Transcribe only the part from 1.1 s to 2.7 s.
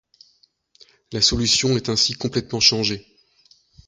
La solution est ainsi complètement